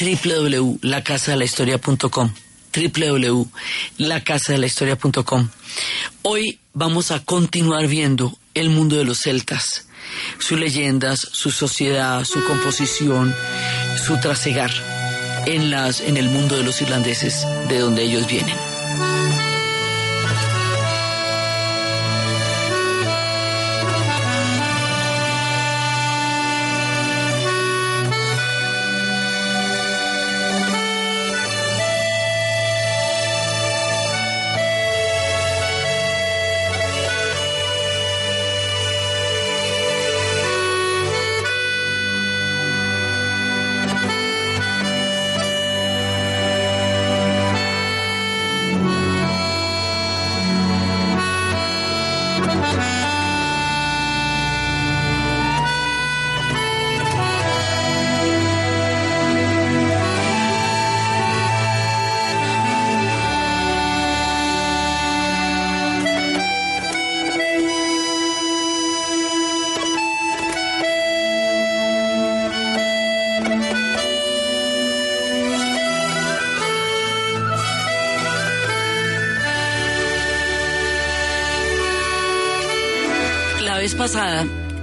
[0.00, 2.30] www.lacasadelahistoria.com
[2.72, 5.48] www.lacasadelahistoria.com
[6.22, 9.86] Hoy vamos a continuar viendo el mundo de los celtas,
[10.38, 13.34] sus leyendas, su sociedad, su composición,
[14.06, 14.70] su trasegar
[15.46, 18.56] en, las, en el mundo de los irlandeses, de donde ellos vienen.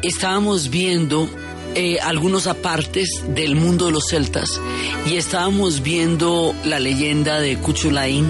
[0.08, 1.30] Estábamos viendo
[1.76, 4.60] eh, algunos apartes del mundo de los celtas
[5.06, 8.26] y estábamos viendo la leyenda de Cuchulain,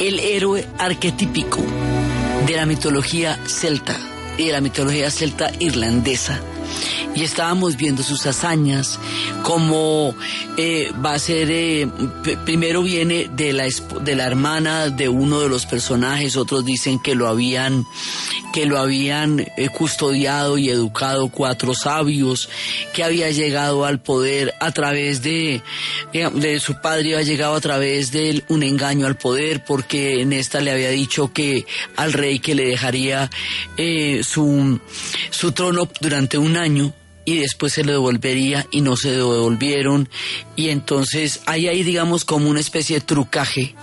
[0.00, 1.58] el héroe arquetípico
[2.46, 3.98] de la mitología celta
[4.36, 6.40] y de la mitología celta irlandesa.
[7.14, 8.98] Y estábamos viendo sus hazañas,
[9.42, 10.14] como
[10.56, 11.86] eh, va a ser, eh,
[12.44, 13.64] primero viene de la,
[14.00, 17.86] de la hermana de uno de los personajes, otros dicen que lo habían
[18.52, 22.48] que lo habían eh, custodiado y educado cuatro sabios,
[22.92, 25.62] que había llegado al poder a través de,
[26.12, 30.60] de su padre, había llegado a través de un engaño al poder, porque en esta
[30.60, 33.30] le había dicho que al rey que le dejaría
[34.22, 34.80] su,
[35.30, 40.08] su trono durante un año, y después se le devolvería y no se devolvieron.
[40.56, 43.74] Y entonces hay ahí digamos como una especie de trucaje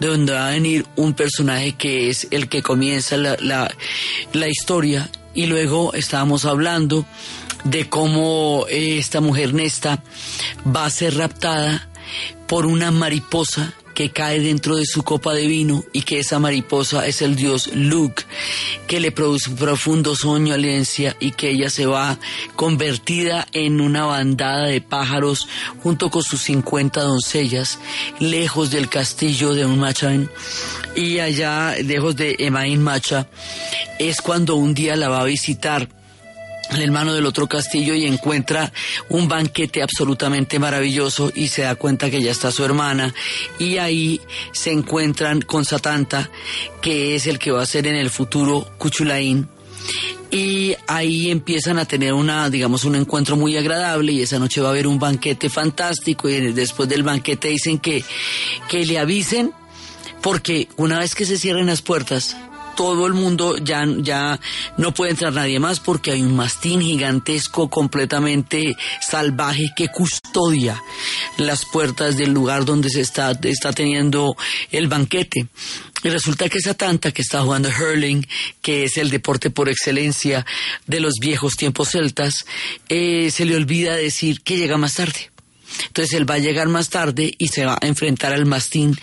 [0.00, 3.74] de donde va a venir un personaje que es el que comienza la, la,
[4.32, 5.10] la historia.
[5.34, 7.06] Y luego estábamos hablando
[7.64, 10.02] de cómo eh, esta mujer Nesta
[10.64, 11.88] va a ser raptada
[12.46, 17.06] por una mariposa que cae dentro de su copa de vino y que esa mariposa
[17.06, 18.24] es el dios Luke,
[18.86, 22.18] que le produce un profundo sueño, alencia y que ella se va
[22.56, 25.48] convertida en una bandada de pájaros
[25.82, 27.78] junto con sus 50 doncellas,
[28.18, 30.28] lejos del castillo de Unmachain
[30.94, 33.28] y allá, lejos de Emain Macha,
[33.98, 35.88] es cuando un día la va a visitar
[36.74, 38.72] el hermano del otro castillo y encuentra
[39.08, 43.14] un banquete absolutamente maravilloso y se da cuenta que ya está su hermana.
[43.58, 44.20] Y ahí
[44.52, 46.30] se encuentran con Satanta
[46.80, 49.48] que es el que va a ser en el futuro Cuchulain
[50.30, 54.68] y ahí empiezan a tener una, digamos, un encuentro muy agradable y esa noche va
[54.68, 58.02] a haber un banquete fantástico y después del banquete dicen que,
[58.68, 59.52] que le avisen
[60.22, 62.34] porque una vez que se cierren las puertas
[62.76, 64.38] todo el mundo ya, ya
[64.76, 70.82] no puede entrar nadie más porque hay un mastín gigantesco completamente salvaje que custodia
[71.38, 74.36] las puertas del lugar donde se está, está teniendo
[74.70, 75.48] el banquete.
[76.04, 78.26] Y resulta que esa tanta que está jugando hurling,
[78.60, 80.44] que es el deporte por excelencia
[80.86, 82.44] de los viejos tiempos celtas,
[82.88, 85.30] eh, se le olvida decir que llega más tarde.
[85.86, 88.96] Entonces él va a llegar más tarde y se va a enfrentar al mastín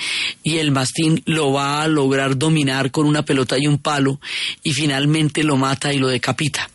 [0.43, 4.19] y el mastín lo va a lograr dominar con una pelota y un palo
[4.63, 6.69] y finalmente lo mata y lo decapita.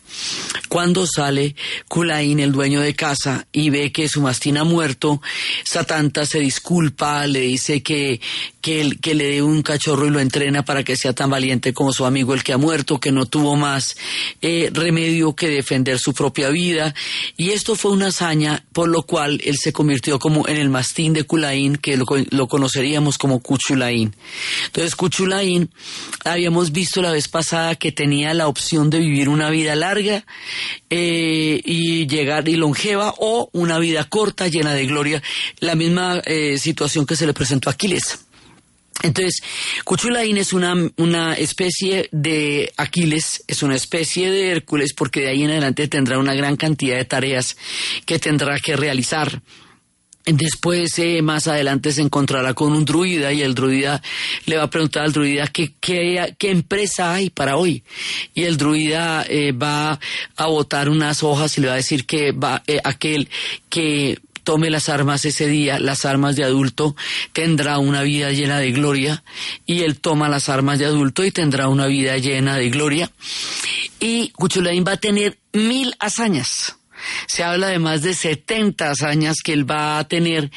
[0.69, 1.55] Cuando sale
[1.87, 5.21] Kulain, el dueño de casa, y ve que su mastín ha muerto,
[5.63, 8.19] Satanta se disculpa, le dice que,
[8.61, 12.05] que, le dé un cachorro y lo entrena para que sea tan valiente como su
[12.05, 13.95] amigo el que ha muerto, que no tuvo más
[14.41, 16.93] eh, remedio que defender su propia vida.
[17.37, 21.13] Y esto fue una hazaña por lo cual él se convirtió como en el mastín
[21.13, 24.15] de Kulain, que lo, conoceríamos como Kuchulain.
[24.65, 25.69] Entonces Kuchulain
[26.23, 31.61] habíamos visto la vez pasada que tenía la opción de vivir una vida larga eh,
[31.63, 35.21] y llegar y longeva o una vida corta llena de gloria.
[35.59, 38.19] La misma eh, situación que se le presentó a Aquiles.
[39.03, 39.41] Entonces,
[39.83, 45.43] Cuchulain es una, una especie de Aquiles, es una especie de Hércules, porque de ahí
[45.43, 47.57] en adelante tendrá una gran cantidad de tareas
[48.05, 49.41] que tendrá que realizar.
[50.25, 54.01] Después, eh, más adelante, se encontrará con un druida y el druida
[54.47, 57.83] le va a preguntar al druida qué, qué, empresa hay para hoy.
[58.33, 59.99] Y el druida eh, va
[60.35, 63.29] a botar unas hojas y le va a decir que va, eh, aquel
[63.69, 66.95] que tome las armas ese día, las armas de adulto,
[67.31, 69.23] tendrá una vida llena de gloria.
[69.67, 73.11] Y él toma las armas de adulto y tendrá una vida llena de gloria.
[73.99, 76.77] Y Cuchulain va a tener mil hazañas
[77.27, 80.51] se habla de más de 70 hazañas que él va a tener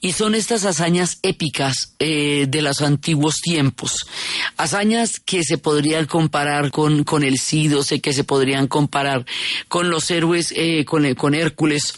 [0.00, 4.06] y son estas hazañas épicas eh, de los antiguos tiempos.
[4.56, 9.24] Hazañas que se podrían comparar con, con el sé que se podrían comparar
[9.68, 11.94] con los héroes, eh, con, con Hércules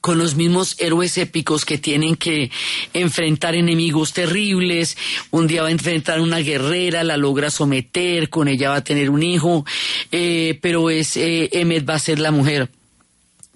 [0.00, 2.50] con los mismos héroes épicos que tienen que
[2.94, 4.96] enfrentar enemigos terribles.
[5.30, 9.10] Un día va a enfrentar una guerrera, la logra someter, con ella va a tener
[9.10, 9.64] un hijo,
[10.10, 12.70] eh, pero es eh, Emmet va a ser la mujer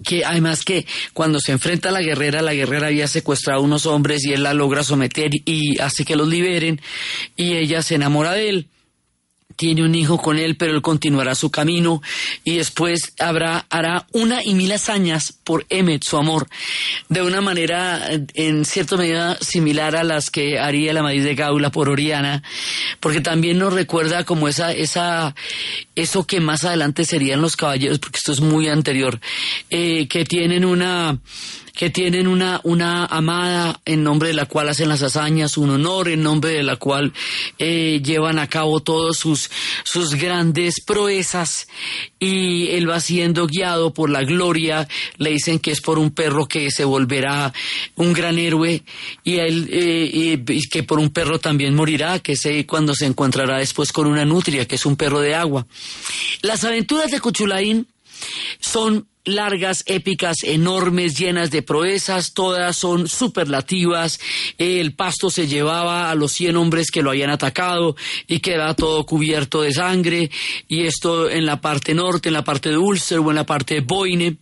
[0.05, 3.87] que además que cuando se enfrenta a la guerrera, la guerrera había secuestrado a unos
[3.87, 6.81] hombres y él la logra someter y hace que los liberen
[7.37, 8.69] y ella se enamora de él
[9.57, 12.03] tiene un hijo con él, pero él continuará su camino
[12.45, 16.47] y después habrá, hará una y mil hazañas por Emmet, su amor,
[17.09, 21.71] de una manera en cierta medida similar a las que haría la maíz de Gaula
[21.71, 22.43] por Oriana,
[23.01, 25.35] porque también nos recuerda como esa, esa,
[25.95, 29.21] eso que más adelante serían los caballeros, porque esto es muy anterior,
[29.71, 31.19] eh, que tienen una,
[31.75, 36.09] que tienen una, una amada en nombre de la cual hacen las hazañas, un honor
[36.09, 37.13] en nombre de la cual
[37.59, 39.51] eh, llevan a cabo todos sus,
[39.83, 41.67] sus grandes proezas
[42.21, 44.87] y él va siendo guiado por la gloria,
[45.19, 47.53] le dicen que es por un perro que se volverá
[47.97, 48.83] un gran héroe
[49.25, 53.59] y él eh, y que por un perro también morirá, que es cuando se encontrará
[53.59, 55.67] después con una nutria, que es un perro de agua.
[56.43, 57.87] Las aventuras de Cuchulaín
[58.61, 64.21] son largas, épicas, enormes, llenas de proezas, todas son superlativas.
[64.59, 69.05] El pasto se llevaba a los cien hombres que lo habían atacado y queda todo
[69.07, 70.31] cubierto de sangre,
[70.69, 73.75] y esto en la parte norte, en la parte de Ulster o en la parte
[73.75, 74.37] de Boine.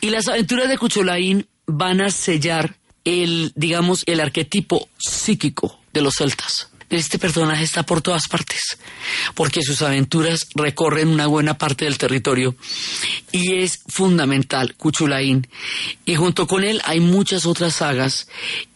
[0.00, 6.14] Y las aventuras de Cucholain van a sellar el, digamos, el arquetipo psíquico de los
[6.14, 8.78] celtas este personaje está por todas partes,
[9.34, 12.54] porque sus aventuras recorren una buena parte del territorio
[13.32, 15.46] y es fundamental Cuchulain.
[16.04, 18.28] Y junto con él hay muchas otras sagas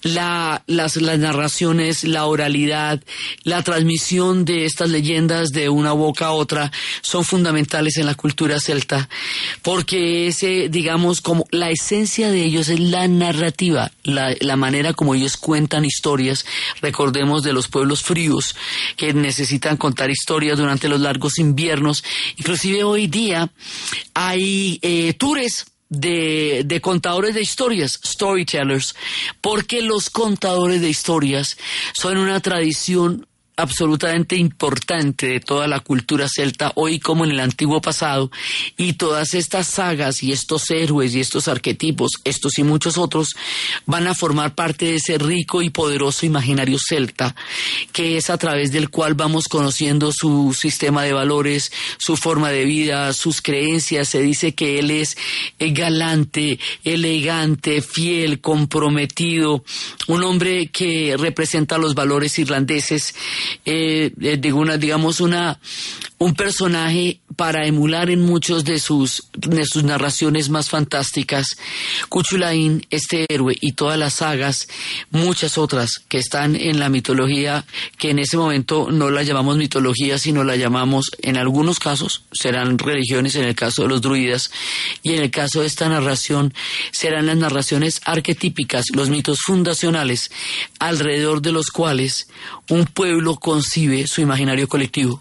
[0.03, 3.03] la, las, las narraciones, la oralidad,
[3.45, 6.73] la transmisión de estas leyendas de una boca a otra
[7.03, 9.09] son fundamentales en la cultura celta,
[9.62, 15.15] porque ese, digamos, como la esencia de ellos es la narrativa, la, la manera como
[15.15, 16.47] ellos cuentan historias.
[16.81, 18.56] Recordemos de los pueblos fríos
[18.97, 22.05] que necesitan contar historias durante los largos inviernos.
[22.37, 23.50] Inclusive hoy día
[24.14, 28.94] hay eh, tours de, de, contadores de historias, storytellers,
[29.41, 31.56] porque los contadores de historias
[31.93, 33.26] son una tradición
[33.62, 38.31] absolutamente importante de toda la cultura celta, hoy como en el antiguo pasado,
[38.77, 43.37] y todas estas sagas y estos héroes y estos arquetipos, estos y muchos otros,
[43.87, 47.35] van a formar parte de ese rico y poderoso imaginario celta,
[47.93, 52.64] que es a través del cual vamos conociendo su sistema de valores, su forma de
[52.64, 54.09] vida, sus creencias.
[54.09, 55.17] Se dice que él es
[55.59, 59.64] galante, elegante, fiel, comprometido,
[60.09, 63.14] un hombre que representa los valores irlandeses
[63.64, 64.37] eh, eh
[64.78, 65.59] digamos, una,
[66.19, 71.57] un personaje para emular en muchos de sus, de sus narraciones más fantásticas.
[72.11, 74.69] Cuchulain, este héroe y todas las sagas,
[75.11, 77.64] muchas otras que están en la mitología,
[77.97, 82.76] que en ese momento no la llamamos mitología, sino la llamamos, en algunos casos, serán
[82.76, 84.50] religiones, en el caso de los druidas,
[85.02, 86.52] y en el caso de esta narración,
[86.92, 90.30] serán las narraciones arquetípicas, los mitos fundacionales,
[90.78, 92.28] alrededor de los cuales
[92.69, 95.20] un pueblo concibe su imaginario colectivo.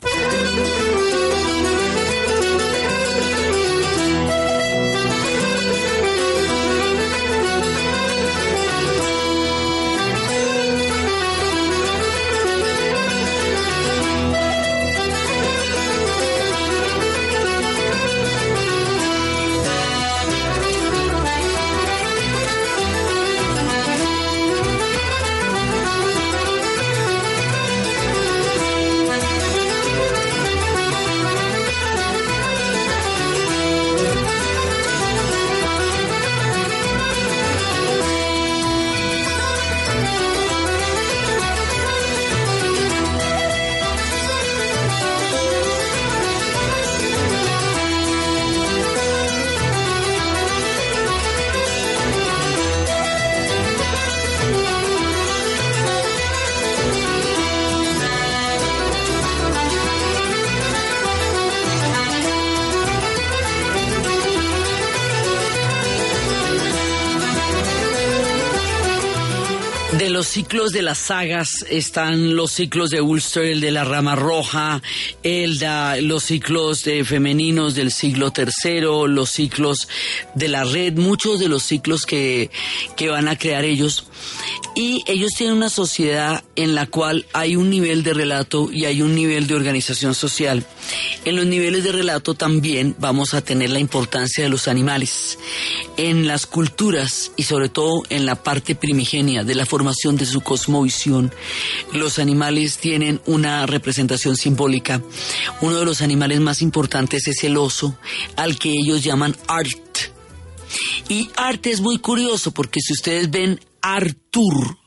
[70.71, 74.79] De las sagas están los ciclos de Ulster, el de la rama roja,
[75.23, 79.87] el de los ciclos de femeninos del siglo tercero, los ciclos
[80.35, 82.51] de la red, muchos de los ciclos que,
[82.95, 84.05] que van a crear ellos.
[84.75, 89.01] Y ellos tienen una sociedad en la cual hay un nivel de relato y hay
[89.01, 90.63] un nivel de organización social.
[91.25, 95.39] En los niveles de relato también vamos a tener la importancia de los animales.
[95.97, 100.41] En las culturas y sobre todo en la parte primigenia de la formación de su
[100.41, 100.98] cosmovisión,
[101.93, 105.01] los animales tienen una representación simbólica.
[105.61, 107.97] Uno de los animales más importantes es el oso,
[108.35, 109.77] al que ellos llaman art.
[111.07, 114.77] Y arte es muy curioso porque si ustedes ven Artur,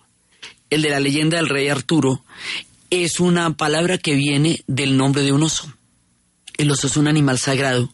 [0.71, 2.25] el de la leyenda del rey Arturo,
[2.91, 5.73] es una palabra que viene del nombre de un oso.
[6.59, 7.93] El oso es un animal sagrado.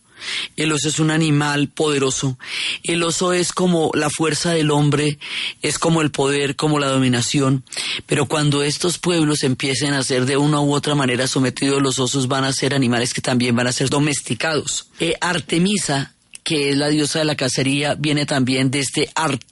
[0.56, 2.38] El oso es un animal poderoso.
[2.82, 5.18] El oso es como la fuerza del hombre,
[5.62, 7.64] es como el poder, como la dominación.
[8.06, 12.28] Pero cuando estos pueblos empiecen a ser de una u otra manera sometidos, los osos
[12.28, 14.86] van a ser animales que también van a ser domesticados.
[15.00, 19.42] Eh, Artemisa, que es la diosa de la cacería, viene también de este art,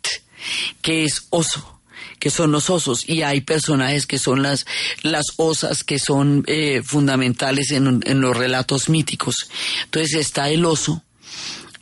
[0.83, 1.76] que es oso
[2.19, 4.67] que son los osos y hay personajes que son las,
[5.03, 9.49] las osas que son eh, fundamentales en, en, los relatos míticos.
[9.85, 11.03] Entonces está el oso.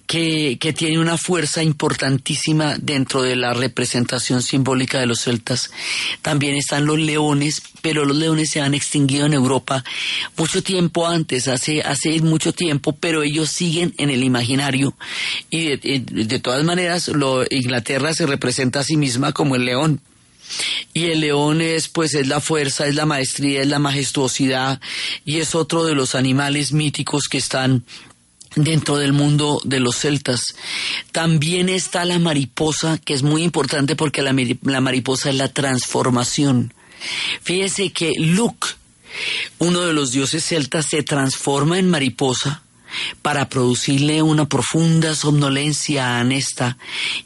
[0.07, 5.71] Que, que tiene una fuerza importantísima dentro de la representación simbólica de los celtas.
[6.21, 9.83] También están los leones, pero los leones se han extinguido en Europa
[10.37, 14.95] mucho tiempo antes, hace, hace mucho tiempo, pero ellos siguen en el imaginario.
[15.49, 20.03] Y de, de todas maneras, lo, Inglaterra se representa a sí misma como el león.
[20.93, 24.81] Y el león es, pues, es la fuerza, es la maestría, es la majestuosidad
[25.25, 27.85] y es otro de los animales míticos que están
[28.57, 30.41] dentro del mundo de los celtas.
[31.13, 36.73] También está la mariposa, que es muy importante porque la, mariposa es la transformación.
[37.43, 38.69] Fíjese que Luke,
[39.59, 42.64] uno de los dioses celtas, se transforma en mariposa
[43.23, 46.77] para producirle una profunda somnolencia a Anesta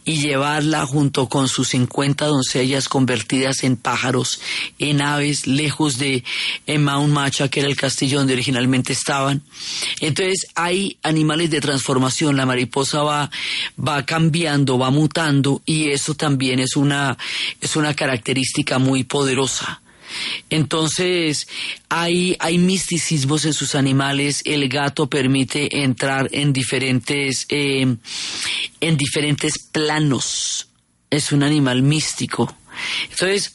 [0.04, 4.40] y llevarla junto con sus cincuenta doncellas convertidas en pájaros,
[4.78, 6.24] en aves, lejos de
[6.66, 9.42] Mount Macha, que era el castillo donde originalmente estaban.
[10.00, 13.30] Entonces hay animales de transformación, la mariposa va,
[13.78, 17.16] va cambiando, va mutando y eso también es una,
[17.60, 19.80] es una característica muy poderosa.
[20.50, 21.48] Entonces,
[21.88, 24.42] hay, hay misticismos en sus animales.
[24.44, 27.96] El gato permite entrar en diferentes, eh,
[28.80, 30.68] en diferentes planos.
[31.10, 32.54] Es un animal místico.
[33.10, 33.52] Entonces,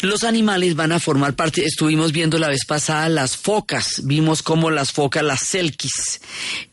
[0.00, 4.70] los animales van a formar parte, estuvimos viendo la vez pasada las focas, vimos cómo
[4.70, 6.20] las focas, las selkis,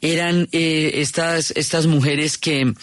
[0.02, 2.74] eran eh, estas, estas mujeres que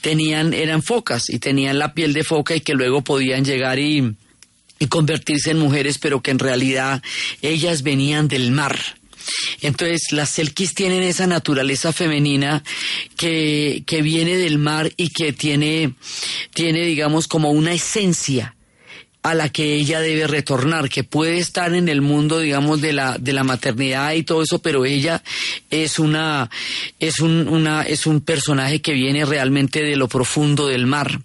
[0.00, 4.14] tenían, eran focas y tenían la piel de foca y que luego podían llegar y,
[4.82, 7.04] y convertirse en mujeres, pero que en realidad
[7.40, 8.76] ellas venían del mar.
[9.60, 12.64] Entonces, las selkis tienen esa naturaleza femenina
[13.16, 15.94] que, que viene del mar y que tiene,
[16.52, 18.56] tiene, digamos, como una esencia
[19.22, 23.18] a la que ella debe retornar, que puede estar en el mundo, digamos, de la,
[23.18, 25.22] de la maternidad y todo eso, pero ella
[25.70, 26.50] es una,
[26.98, 31.20] es un, una, es un personaje que viene realmente de lo profundo del mar.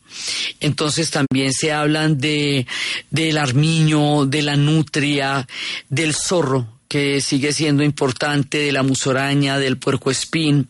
[0.59, 2.67] Entonces también se hablan de,
[3.09, 5.47] del armiño, de la nutria,
[5.89, 10.69] del zorro, que sigue siendo importante, de la musoraña, del puercoespín,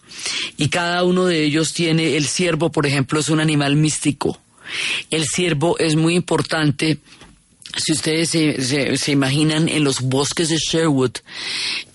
[0.56, 4.40] y cada uno de ellos tiene, el ciervo, por ejemplo, es un animal místico.
[5.10, 7.00] El ciervo es muy importante
[7.76, 11.18] si ustedes se, imaginan en los bosques de Sherwood,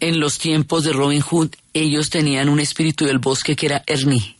[0.00, 4.36] en los tiempos de Robin Hood, ellos tenían un espíritu del bosque que era Ernie.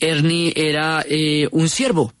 [0.00, 2.12] Ernie era eh, un ciervo.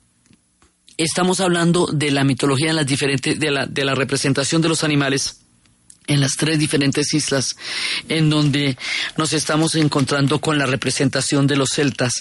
[0.96, 5.40] Estamos hablando de la mitología en las diferentes, de la representación de los animales
[6.06, 7.56] en las tres diferentes islas
[8.08, 8.76] en donde
[9.16, 12.12] nos estamos encontrando con la representación de los celtas.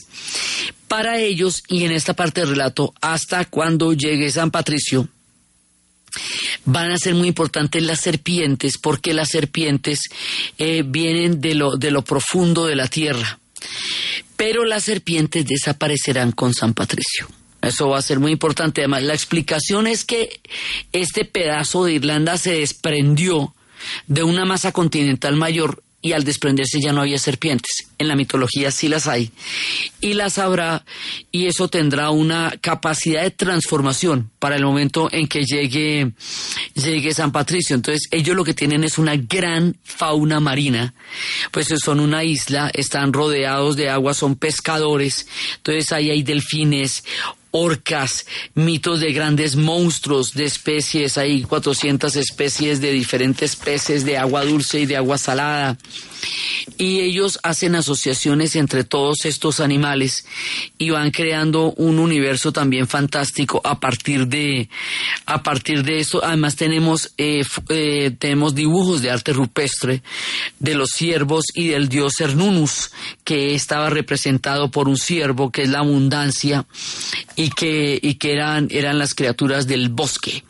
[0.93, 5.07] Para ellos, y en esta parte del relato, hasta cuando llegue San Patricio,
[6.65, 10.01] van a ser muy importantes las serpientes porque las serpientes
[10.59, 13.39] eh, vienen de lo, de lo profundo de la tierra.
[14.37, 17.27] Pero las serpientes desaparecerán con San Patricio.
[17.63, 18.81] Eso va a ser muy importante.
[18.81, 20.41] Además, la explicación es que
[20.91, 23.55] este pedazo de Irlanda se desprendió
[24.05, 27.87] de una masa continental mayor y al desprenderse ya no había serpientes.
[27.97, 29.31] En la mitología sí las hay.
[30.01, 30.83] Y las habrá
[31.31, 36.11] y eso tendrá una capacidad de transformación para el momento en que llegue,
[36.75, 37.77] llegue San Patricio.
[37.77, 40.93] Entonces ellos lo que tienen es una gran fauna marina.
[41.51, 45.25] Pues son una isla, están rodeados de agua, son pescadores.
[45.55, 47.05] Entonces ahí hay delfines,
[47.55, 54.43] orcas, mitos de grandes monstruos, de especies, hay 400 especies de diferentes peces de agua
[54.43, 55.77] dulce y de agua salada.
[56.77, 60.25] Y ellos hacen asociaciones entre todos estos animales
[60.77, 64.69] y van creando un universo también fantástico a partir de
[65.25, 66.23] a partir de esto.
[66.23, 70.01] Además tenemos eh, eh, tenemos dibujos de arte rupestre
[70.59, 72.91] de los ciervos y del dios Cernunus
[73.25, 76.65] que estaba representado por un ciervo que es la abundancia
[77.49, 80.43] que y que eran eran las criaturas del bosque.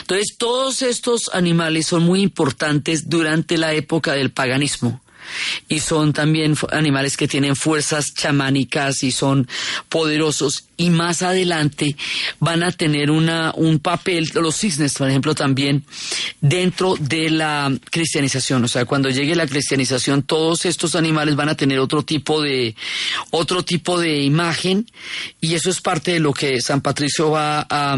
[0.00, 5.00] Entonces, todos estos animales son muy importantes durante la época del paganismo
[5.68, 9.48] y son también animales que tienen fuerzas chamánicas y son
[9.88, 11.96] poderosos y más adelante
[12.38, 15.84] van a tener una, un papel, los cisnes, por ejemplo, también
[16.40, 18.64] dentro de la cristianización.
[18.64, 22.76] O sea, cuando llegue la cristianización, todos estos animales van a tener otro tipo de,
[23.30, 24.88] otro tipo de imagen
[25.40, 27.96] y eso es parte de lo que San Patricio va a,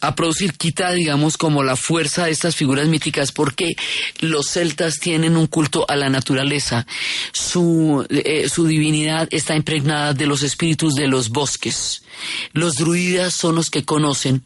[0.00, 0.54] a producir.
[0.54, 3.76] Quita, digamos, como la fuerza de estas figuras míticas porque
[4.18, 6.57] los celtas tienen un culto a la naturaleza.
[7.32, 12.02] Su, eh, su divinidad está impregnada de los espíritus de los bosques.
[12.52, 14.42] Los druidas son los que conocen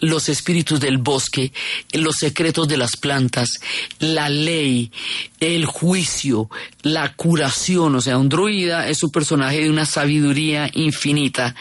[0.00, 1.52] los espíritus del bosque,
[1.92, 3.60] los secretos de las plantas,
[4.00, 4.90] la ley,
[5.38, 6.50] el juicio,
[6.82, 7.94] la curación.
[7.94, 11.54] O sea, un druida es un personaje de una sabiduría infinita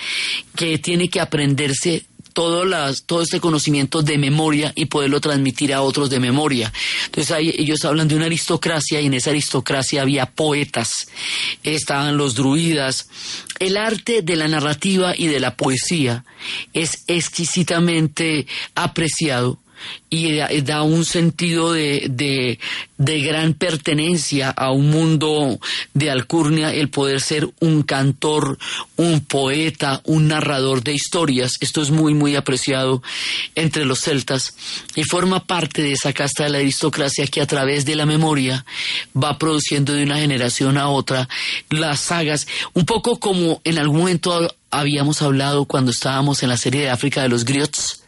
[0.55, 5.81] que tiene que aprenderse todo, las, todo este conocimiento de memoria y poderlo transmitir a
[5.81, 6.71] otros de memoria.
[7.05, 11.07] Entonces ahí ellos hablan de una aristocracia y en esa aristocracia había poetas,
[11.63, 13.09] estaban los druidas.
[13.59, 16.25] El arte de la narrativa y de la poesía
[16.73, 19.59] es exquisitamente apreciado
[20.09, 22.59] y da, un sentido de,
[22.97, 25.59] de, gran pertenencia a un mundo
[25.93, 28.57] de alcurnia el poder ser un cantor,
[28.97, 31.57] un poeta, un narrador de historias.
[31.61, 33.01] Esto es muy, muy apreciado
[33.55, 34.53] entre los celtas
[34.95, 38.65] y forma parte de esa casta de la aristocracia que a través de la memoria
[39.15, 41.29] va produciendo de una generación a otra
[41.69, 46.81] las sagas, un poco como en algún momento habíamos hablado cuando estábamos en la serie
[46.81, 48.00] de África de los griots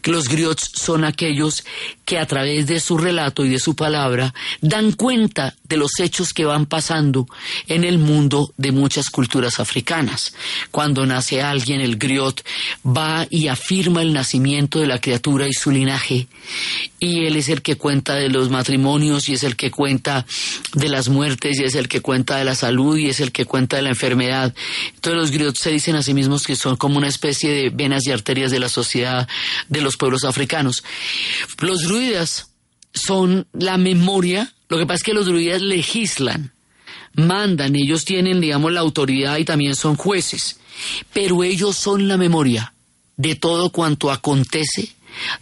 [0.00, 1.64] que los griots son aquellos
[2.04, 6.32] que a través de su relato y de su palabra dan cuenta de los hechos
[6.32, 7.26] que van pasando
[7.66, 10.34] en el mundo de muchas culturas africanas.
[10.70, 12.44] Cuando nace alguien, el griot
[12.84, 16.28] va y afirma el nacimiento de la criatura y su linaje,
[16.98, 20.26] y él es el que cuenta de los matrimonios, y es el que cuenta
[20.74, 23.44] de las muertes, y es el que cuenta de la salud, y es el que
[23.44, 24.54] cuenta de la enfermedad.
[24.94, 28.06] Entonces los griots se dicen a sí mismos que son como una especie de venas
[28.06, 29.28] y arterias de la sociedad
[29.68, 30.84] de los pueblos africanos.
[31.58, 32.50] Los druidas
[32.94, 36.52] son la memoria, lo que pasa es que los druidas legislan,
[37.14, 40.58] mandan, ellos tienen, digamos, la autoridad y también son jueces,
[41.12, 42.72] pero ellos son la memoria
[43.16, 44.94] de todo cuanto acontece,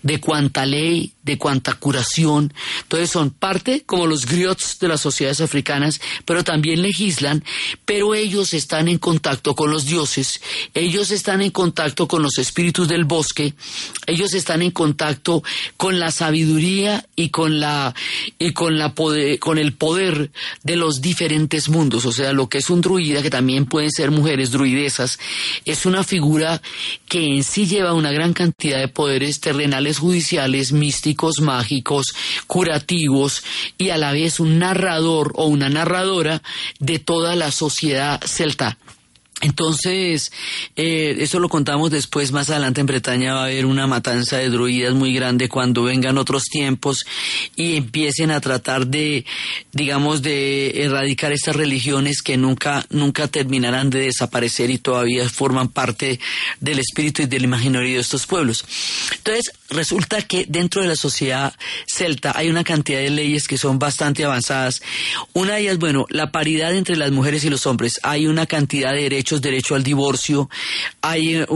[0.02, 2.52] de cuanta ley, de cuanta curación.
[2.82, 7.44] Entonces son parte como los griots de las sociedades africanas, pero también legislan,
[7.84, 10.40] pero ellos están en contacto con los dioses,
[10.74, 13.54] ellos están en contacto con los espíritus del bosque,
[14.06, 15.42] ellos están en contacto
[15.76, 17.94] con la sabiduría y con la
[18.38, 18.94] y con la
[19.38, 20.30] con el poder
[20.62, 24.10] de los diferentes mundos, o sea, lo que es un druida que también pueden ser
[24.10, 25.18] mujeres druidesas,
[25.64, 26.62] es una figura
[27.06, 32.14] que en sí lleva una gran cantidad de poderes terrenales judiciales místicos mágicos,
[32.46, 33.42] curativos
[33.78, 36.42] y a la vez un narrador o una narradora
[36.78, 38.78] de toda la sociedad celta.
[39.40, 40.32] Entonces,
[40.76, 44.50] eh, eso lo contamos después, más adelante en Bretaña va a haber una matanza de
[44.50, 47.06] druidas muy grande cuando vengan otros tiempos
[47.56, 49.24] y empiecen a tratar de,
[49.72, 56.20] digamos, de erradicar estas religiones que nunca, nunca terminarán de desaparecer y todavía forman parte
[56.60, 58.66] del espíritu y del imaginario de estos pueblos.
[59.16, 61.54] Entonces, resulta que dentro de la sociedad
[61.86, 64.82] celta hay una cantidad de leyes que son bastante avanzadas.
[65.32, 68.00] Una de ellas, bueno, la paridad entre las mujeres y los hombres.
[68.02, 70.50] Hay una cantidad de derechos derecho al divorcio,
[71.00, 71.46] hay eh,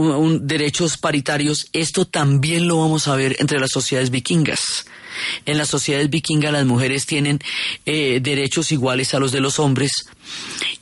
[0.41, 1.67] derechos paritarios.
[1.73, 4.85] Esto también lo vamos a ver entre las sociedades vikingas.
[5.45, 7.39] En las sociedades vikingas las mujeres tienen
[7.85, 9.91] eh, derechos iguales a los de los hombres.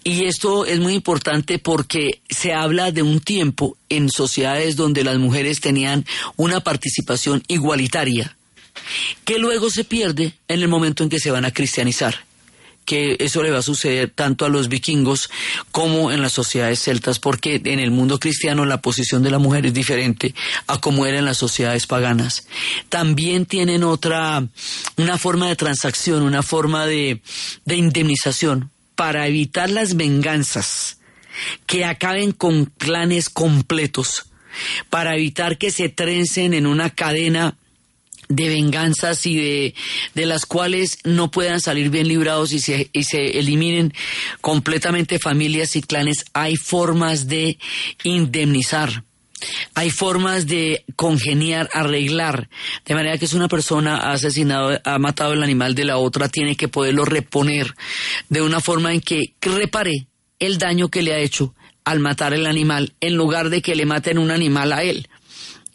[0.03, 5.17] Y esto es muy importante porque se habla de un tiempo en sociedades donde las
[5.17, 8.35] mujeres tenían una participación igualitaria,
[9.25, 12.25] que luego se pierde en el momento en que se van a cristianizar
[12.85, 15.29] que eso le va a suceder tanto a los vikingos
[15.71, 19.65] como en las sociedades celtas, porque en el mundo cristiano la posición de la mujer
[19.65, 20.33] es diferente
[20.67, 22.47] a como era en las sociedades paganas.
[22.89, 24.45] También tienen otra,
[24.97, 27.21] una forma de transacción, una forma de,
[27.65, 30.97] de indemnización para evitar las venganzas
[31.65, 34.27] que acaben con clanes completos
[34.89, 37.57] para evitar que se trencen en una cadena
[38.29, 39.75] de venganzas y de,
[40.13, 43.93] de las cuales no puedan salir bien librados y se, y se eliminen
[44.41, 47.57] completamente familias y clanes, hay formas de
[48.03, 49.03] indemnizar.
[49.73, 52.49] Hay formas de congeniar, arreglar,
[52.85, 56.29] de manera que si una persona ha asesinado, ha matado el animal de la otra,
[56.29, 57.73] tiene que poderlo reponer
[58.29, 60.07] de una forma en que repare
[60.39, 61.53] el daño que le ha hecho
[61.85, 65.09] al matar el animal, en lugar de que le maten un animal a él.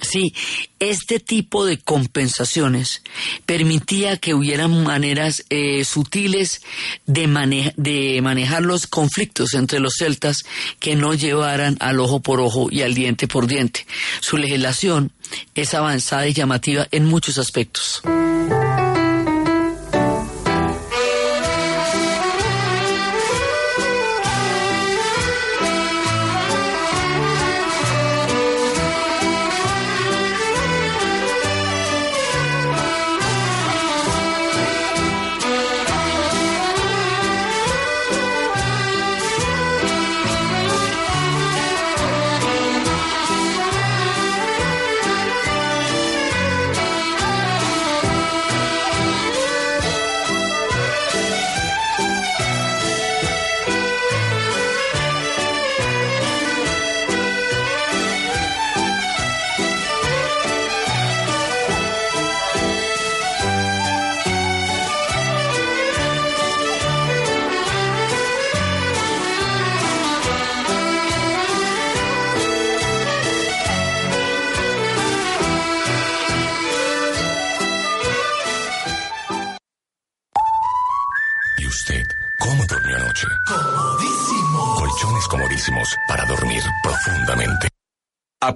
[0.00, 0.32] Sí,
[0.78, 3.02] este tipo de compensaciones
[3.46, 6.62] permitía que hubieran maneras eh, sutiles
[7.06, 10.44] de, de manejar los conflictos entre los celtas
[10.78, 13.86] que no llevaran al ojo por ojo y al diente por diente.
[14.20, 15.10] Su legislación
[15.56, 18.00] es avanzada y llamativa en muchos aspectos.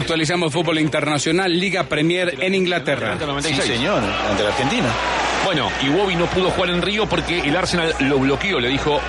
[0.00, 3.18] Actualizamos fútbol internacional, Liga Premier en Inglaterra.
[3.42, 4.88] Sí, señor, ante la Argentina.
[5.44, 9.00] Bueno, Iwobi no pudo jugar en Río porque el Arsenal lo bloqueó, le dijo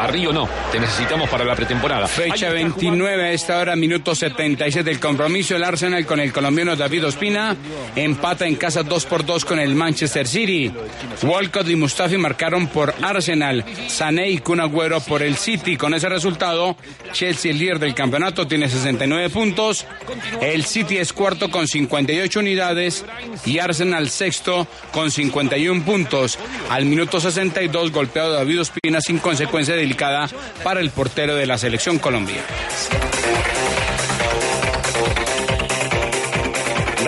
[0.00, 2.08] a Río no, te necesitamos para la pretemporada.
[2.08, 5.56] Fecha 29 a esta hora, minuto 77 del compromiso.
[5.56, 7.54] El Arsenal con el colombiano David Ospina
[7.94, 10.72] empata en casa 2 por 2 con el Manchester City.
[11.22, 13.62] Walcott y Mustafi marcaron por Arsenal.
[13.88, 15.76] Sané y Kun Agüero por el City.
[15.76, 16.78] Con ese resultado,
[17.12, 19.86] Chelsea, el líder del campeonato, tiene 69 puntos.
[20.40, 23.04] El City es cuarto con 58 unidades
[23.44, 26.38] y Arsenal sexto con 51 puntos.
[26.70, 29.90] Al minuto 62, golpeado David Ospina sin consecuencia de
[30.64, 32.44] para el portero de la selección colombiana.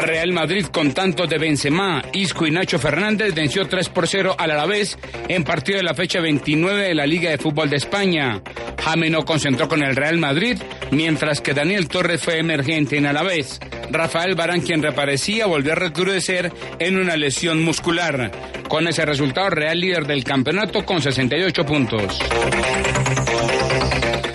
[0.03, 4.51] Real Madrid con tantos de Benzema, Isco y Nacho Fernández venció 3 por 0 al
[4.51, 8.42] Alavés en partido de la fecha 29 de la Liga de Fútbol de España.
[8.85, 10.59] Jame no concentró con el Real Madrid,
[10.90, 13.61] mientras que Daniel Torres fue emergente en Alavés.
[13.90, 18.33] Rafael Barán, quien reaparecía, volvió a recrudecer en una lesión muscular.
[18.68, 22.18] Con ese resultado, Real líder del campeonato con 68 puntos.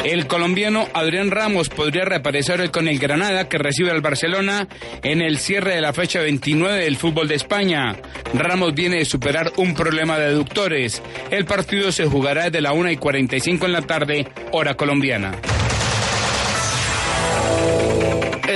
[0.08, 4.66] El colombiano Adrián Ramos podría reaparecer hoy con el Granada que recibe al Barcelona
[5.04, 7.94] en el cierre de la fecha 29 del fútbol de España.
[8.34, 11.04] Ramos viene de superar un problema de aductores.
[11.30, 15.34] El partido se jugará desde la 1 y 45 en la tarde, hora colombiana.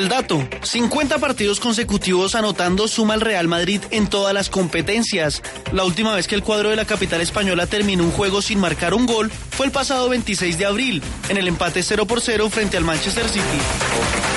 [0.01, 5.43] El dato, 50 partidos consecutivos anotando suma el Real Madrid en todas las competencias.
[5.73, 8.95] La última vez que el cuadro de la capital española terminó un juego sin marcar
[8.95, 12.77] un gol fue el pasado 26 de abril, en el empate 0 por 0 frente
[12.77, 14.30] al Manchester City.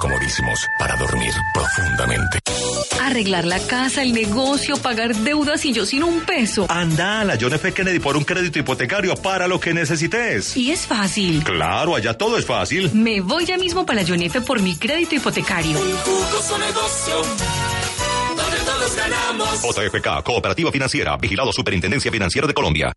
[0.00, 2.38] Comodísimos para dormir profundamente.
[3.00, 6.66] Arreglar la casa, el negocio, pagar deudas y yo sin un peso.
[6.68, 7.72] Anda a la John F.
[7.72, 10.56] Kennedy por un crédito hipotecario para lo que necesites.
[10.56, 11.44] Y es fácil.
[11.44, 12.90] Claro, allá todo es fácil.
[12.94, 14.40] Me voy ya mismo para la John F.
[14.40, 15.78] por mi crédito hipotecario.
[15.78, 17.22] Un jugoso negocio.
[18.36, 19.62] Donde todos ganamos.
[19.62, 22.92] JFK, Cooperativa Financiera, Vigilado Superintendencia Financiera de Colombia.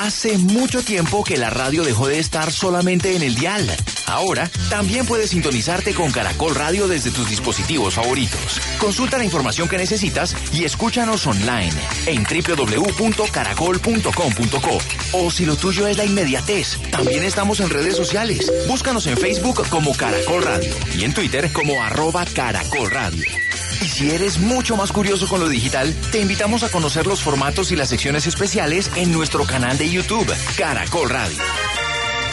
[0.00, 3.68] Hace mucho tiempo que la radio dejó de estar solamente en el dial.
[4.06, 8.60] Ahora también puedes sintonizarte con Caracol Radio desde tus dispositivos favoritos.
[8.78, 11.72] Consulta la información que necesitas y escúchanos online
[12.06, 14.78] en www.caracol.com.co.
[15.14, 18.52] O si lo tuyo es la inmediatez, también estamos en redes sociales.
[18.68, 23.47] Búscanos en Facebook como Caracol Radio y en Twitter como arroba Caracol Radio.
[23.80, 27.70] Y si eres mucho más curioso con lo digital, te invitamos a conocer los formatos
[27.70, 31.38] y las secciones especiales en nuestro canal de YouTube, Caracol Radio.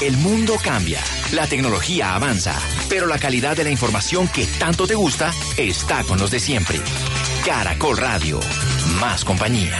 [0.01, 0.99] El mundo cambia,
[1.31, 6.19] la tecnología avanza, pero la calidad de la información que tanto te gusta está con
[6.19, 6.81] los de siempre.
[7.45, 8.39] Caracol Radio,
[8.99, 9.79] más compañía.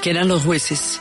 [0.00, 1.00] Que eran los jueces,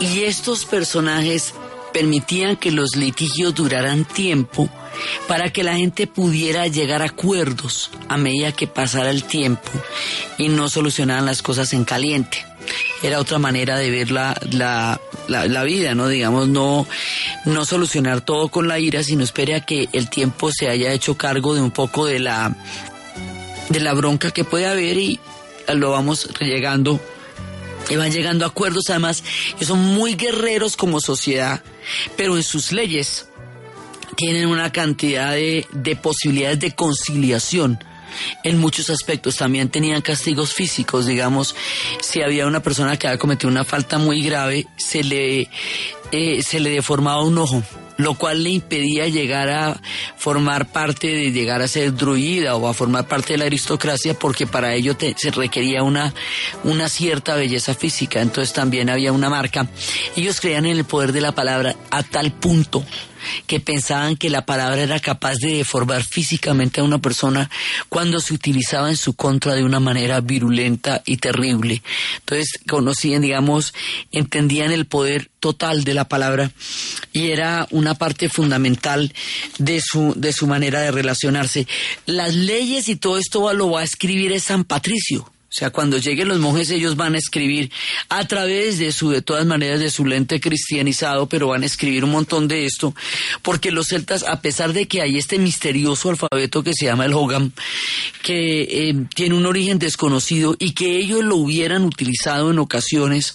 [0.00, 1.54] y estos personajes
[1.92, 4.68] permitían que los litigios duraran tiempo
[5.26, 9.70] para que la gente pudiera llegar a acuerdos a medida que pasara el tiempo
[10.38, 12.44] y no solucionaran las cosas en caliente.
[13.02, 16.08] Era otra manera de ver la, la, la, vida, ¿no?
[16.08, 16.86] Digamos, no,
[17.46, 21.16] no solucionar todo con la ira, sino espere a que el tiempo se haya hecho
[21.16, 22.54] cargo de un poco de la,
[23.70, 25.18] de la bronca que puede haber y
[25.74, 27.00] lo vamos llegando
[27.88, 29.22] y van llegando a acuerdos además
[29.58, 31.62] que son muy guerreros como sociedad,
[32.16, 33.28] pero en sus leyes
[34.16, 37.78] tienen una cantidad de, de posibilidades de conciliación
[38.42, 39.36] en muchos aspectos.
[39.36, 41.54] También tenían castigos físicos, digamos,
[42.00, 45.48] si había una persona que había cometido una falta muy grave, se le,
[46.12, 47.62] eh, se le deformaba un ojo
[47.98, 49.80] lo cual le impedía llegar a
[50.16, 54.46] formar parte de llegar a ser druida o a formar parte de la aristocracia porque
[54.46, 56.14] para ello te, se requería una,
[56.62, 59.68] una cierta belleza física, entonces también había una marca.
[60.16, 62.84] Ellos creían en el poder de la palabra a tal punto
[63.46, 67.50] que pensaban que la palabra era capaz de deformar físicamente a una persona
[67.88, 71.82] cuando se utilizaba en su contra de una manera virulenta y terrible.
[72.18, 73.74] Entonces conocían, digamos,
[74.12, 76.50] entendían el poder total de la palabra
[77.12, 79.12] y era una parte fundamental
[79.58, 81.66] de su, de su manera de relacionarse.
[82.06, 85.30] Las leyes y todo esto lo va a escribir es San Patricio.
[85.58, 87.72] Sea, cuando lleguen los monjes ellos van a escribir
[88.10, 92.04] a través de su, de todas maneras, de su lente cristianizado, pero van a escribir
[92.04, 92.94] un montón de esto,
[93.42, 97.12] porque los celtas, a pesar de que hay este misterioso alfabeto que se llama el
[97.12, 97.50] Hogam,
[98.22, 103.34] que eh, tiene un origen desconocido y que ellos lo hubieran utilizado en ocasiones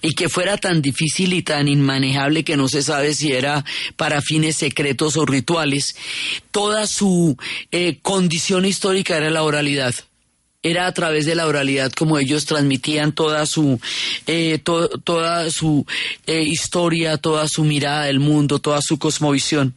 [0.00, 3.62] y que fuera tan difícil y tan inmanejable que no se sabe si era
[3.96, 5.96] para fines secretos o rituales,
[6.50, 7.36] toda su
[7.72, 9.94] eh, condición histórica era la oralidad
[10.70, 13.80] era a través de la oralidad como ellos transmitían toda su
[14.26, 15.86] eh, to, toda su
[16.26, 19.74] eh, historia, toda su mirada del mundo, toda su cosmovisión.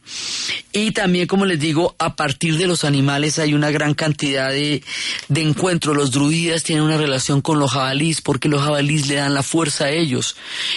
[0.72, 4.82] Y también, como les digo, a partir de los animales hay una gran cantidad de,
[5.28, 5.96] de encuentros.
[5.96, 9.86] Los druidas tienen una relación con los jabalís porque los jabalís le dan la fuerza
[9.86, 10.36] a ellos.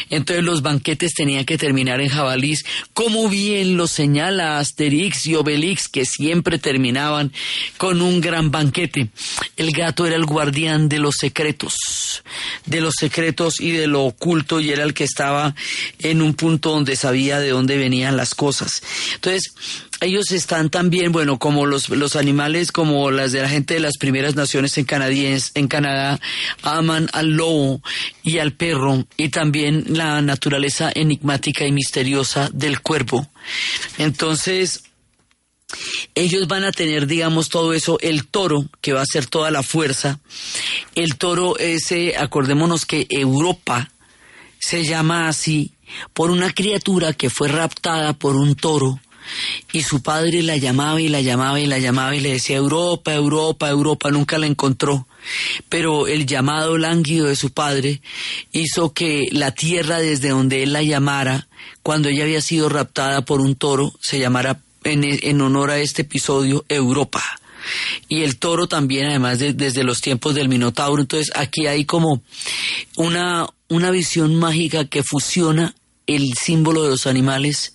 [0.10, 5.88] Entonces los banquetes tenían que terminar en jabalís, como bien lo señala Asterix y Obelix,
[5.88, 7.32] que siempre terminaban
[7.78, 9.10] con un gran banquete.
[9.58, 12.23] El gato era el guardián de los secretos,
[12.65, 15.55] de los secretos y de lo oculto, y era el que estaba
[15.99, 18.81] en un punto donde sabía de dónde venían las cosas.
[19.15, 19.53] Entonces,
[20.01, 23.97] ellos están también, bueno, como los, los animales, como las de la gente de las
[23.97, 26.19] primeras naciones en, canadiense, en Canadá,
[26.61, 27.81] aman al lobo
[28.23, 33.27] y al perro, y también la naturaleza enigmática y misteriosa del cuervo.
[33.97, 34.83] Entonces,
[36.13, 39.63] ellos van a tener, digamos, todo eso, el toro, que va a ser toda la
[39.63, 40.19] fuerza.
[40.95, 43.91] El toro ese, acordémonos que Europa
[44.60, 45.73] se llama así
[46.13, 48.99] por una criatura que fue raptada por un toro
[49.71, 53.13] y su padre la llamaba y la llamaba y la llamaba y le decía Europa,
[53.13, 55.08] Europa, Europa, nunca la encontró.
[55.69, 58.01] Pero el llamado lánguido de su padre
[58.51, 61.47] hizo que la tierra desde donde él la llamara,
[61.82, 66.63] cuando ella había sido raptada por un toro, se llamara en, honor a este episodio
[66.69, 67.24] Europa.
[68.08, 71.02] Y el toro también, además desde los tiempos del Minotauro.
[71.02, 72.21] Entonces aquí hay como
[72.95, 75.76] una, una visión mágica que fusiona
[76.08, 77.74] el símbolo de los animales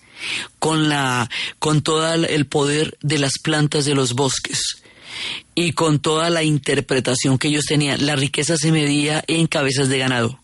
[0.59, 4.83] con la con todo el poder de las plantas de los bosques
[5.55, 8.07] y con toda la interpretación que ellos tenían.
[8.07, 10.39] La riqueza se medía en cabezas de ganado.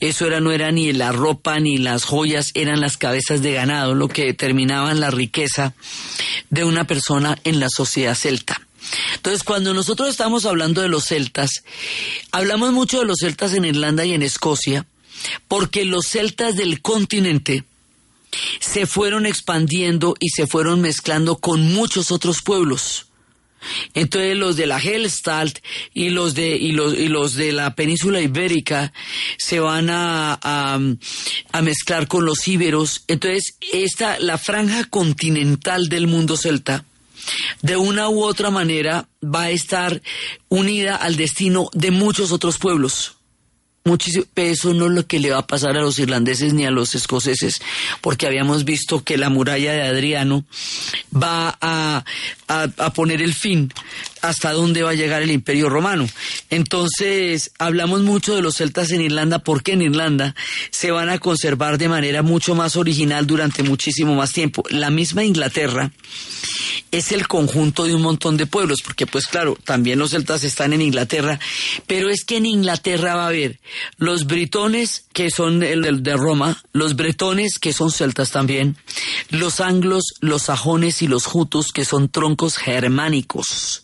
[0.00, 3.94] Eso era, no era ni la ropa ni las joyas, eran las cabezas de ganado
[3.94, 5.74] lo que determinaban la riqueza
[6.50, 8.60] de una persona en la sociedad celta.
[9.14, 11.64] Entonces, cuando nosotros estamos hablando de los celtas,
[12.30, 14.86] hablamos mucho de los celtas en Irlanda y en Escocia,
[15.48, 17.64] porque los celtas del continente
[18.60, 23.05] se fueron expandiendo y se fueron mezclando con muchos otros pueblos.
[23.94, 25.58] Entonces los de la Hellstalt
[25.92, 28.92] y los de y los, y los de la península ibérica
[29.38, 33.04] se van a, a, mezclar con los íberos.
[33.08, 36.84] Entonces esta la franja continental del mundo celta
[37.62, 40.00] de una u otra manera va a estar
[40.48, 43.16] unida al destino de muchos otros pueblos
[43.86, 46.70] muchísimo, eso no es lo que le va a pasar a los irlandeses ni a
[46.70, 47.62] los escoceses,
[48.00, 50.44] porque habíamos visto que la muralla de Adriano
[51.14, 52.04] va a,
[52.48, 53.72] a, poner el fin
[54.22, 56.08] hasta dónde va a llegar el imperio romano.
[56.50, 60.34] Entonces, hablamos mucho de los celtas en Irlanda, porque en Irlanda
[60.70, 64.64] se van a conservar de manera mucho más original durante muchísimo más tiempo.
[64.70, 65.90] La misma Inglaterra
[66.92, 70.72] es el conjunto de un montón de pueblos, porque pues claro, también los celtas están
[70.72, 71.38] en Inglaterra,
[71.86, 73.58] pero es que en Inglaterra va a haber
[73.96, 78.76] los britones, que son el de Roma, los bretones, que son celtas también,
[79.30, 83.82] los anglos, los sajones y los jutos, que son troncos germánicos.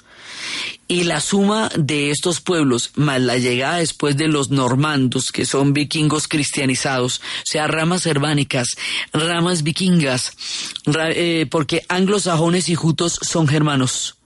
[0.88, 5.72] Y la suma de estos pueblos, más la llegada después de los normandos, que son
[5.72, 8.68] vikingos cristianizados, o sea, ramas germánicas,
[9.12, 10.32] ramas vikingas,
[11.14, 14.16] eh, porque anglosajones y jutos son germanos,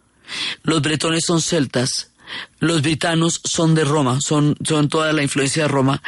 [0.62, 2.10] los bretones son celtas,
[2.58, 6.02] los britanos son de Roma, son, son toda la influencia de Roma.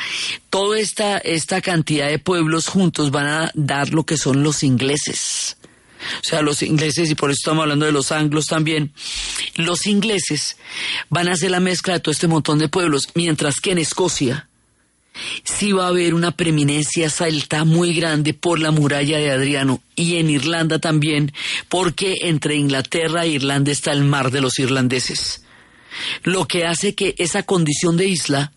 [0.50, 5.57] Toda esta, esta cantidad de pueblos juntos van a dar lo que son los ingleses.
[5.98, 8.92] O sea, los ingleses, y por eso estamos hablando de los anglos también,
[9.56, 10.56] los ingleses
[11.08, 14.48] van a hacer la mezcla de todo este montón de pueblos, mientras que en Escocia
[15.42, 20.16] sí va a haber una preeminencia celta muy grande por la muralla de Adriano y
[20.16, 21.32] en Irlanda también,
[21.68, 25.42] porque entre Inglaterra e Irlanda está el mar de los irlandeses.
[26.22, 28.52] Lo que hace que esa condición de isla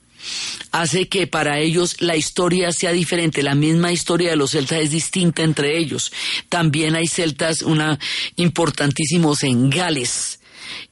[0.72, 3.44] hace que para ellos la historia sea diferente.
[3.44, 6.12] La misma historia de los celtas es distinta entre ellos.
[6.50, 8.00] También hay celtas una,
[8.36, 10.40] importantísimos en Gales.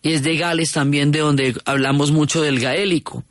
[0.02, 3.24] Y es de Gales también de donde hablamos mucho del gaélico.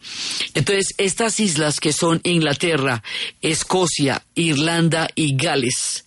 [0.54, 3.02] Entonces, estas islas que son Inglaterra,
[3.40, 6.04] Escocia, Irlanda y Gales,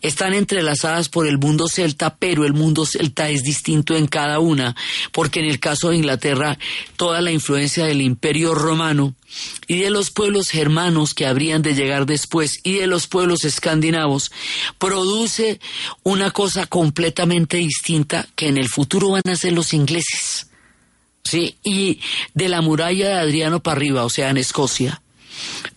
[0.00, 4.76] están entrelazadas por el mundo celta, pero el mundo celta es distinto en cada una,
[5.12, 6.58] porque en el caso de Inglaterra,
[6.96, 9.14] toda la influencia del imperio romano
[9.66, 14.30] y de los pueblos germanos que habrían de llegar después y de los pueblos escandinavos
[14.78, 15.60] produce
[16.02, 20.48] una cosa completamente distinta que en el futuro van a ser los ingleses.
[21.24, 22.00] Sí, y
[22.34, 25.02] de la muralla de Adriano para arriba, o sea, en Escocia,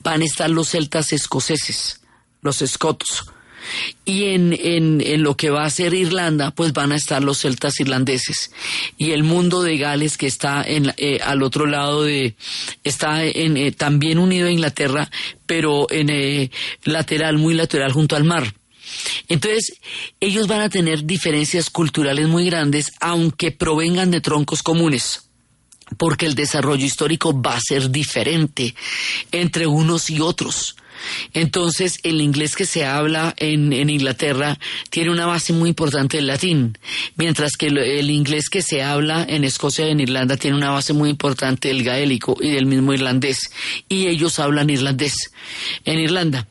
[0.04, 2.02] van a estar los celtas escoceses,
[2.42, 3.26] los escotos
[4.06, 7.80] y en, en, lo que va a ser Irlanda, pues van a estar los celtas
[7.80, 8.52] irlandeses.
[8.98, 12.36] Y el mundo de Gales, que está en, eh, al otro lado de,
[12.84, 15.10] está en, eh, también unido a Inglaterra,
[15.46, 16.52] pero en eh,
[16.84, 18.54] lateral, muy lateral junto al mar.
[19.28, 19.80] Entonces,
[20.20, 25.30] ellos van a tener diferencias culturales muy grandes, aunque provengan de troncos comunes
[25.98, 28.76] porque el desarrollo histórico va a ser diferente
[29.32, 30.76] entre unos y otros.
[31.34, 34.58] Entonces, el inglés que se habla en, en Inglaterra
[34.90, 36.78] tiene una base muy importante del latín,
[37.16, 40.72] mientras que el, el inglés que se habla en Escocia y en Irlanda tiene una
[40.72, 43.52] base muy importante del gaélico y del mismo irlandés,
[43.88, 45.32] y ellos hablan irlandés
[45.86, 46.48] en Irlanda.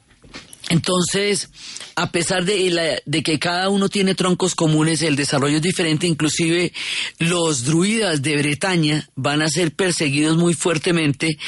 [0.69, 1.49] Entonces,
[1.97, 6.07] a pesar de, la- de que cada uno tiene troncos comunes, el desarrollo es diferente.
[6.07, 6.73] Inclusive
[7.19, 11.39] los druidas de Bretaña van a ser perseguidos muy fuertemente.